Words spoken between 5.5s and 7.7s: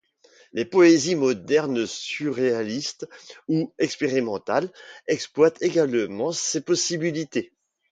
également ses possibilités.